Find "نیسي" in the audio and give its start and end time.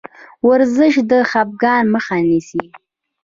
2.29-2.63